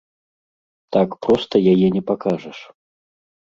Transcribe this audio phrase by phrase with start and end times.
[0.97, 2.59] Так проста яе не пакажаш.